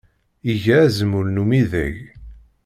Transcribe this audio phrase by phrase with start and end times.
[0.51, 1.97] Iga azmul n umidag.